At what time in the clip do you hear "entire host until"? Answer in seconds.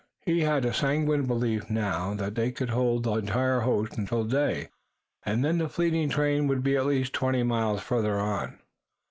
3.17-4.23